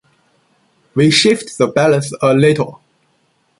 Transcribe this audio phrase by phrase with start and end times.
[0.95, 2.81] We shift the balance a little.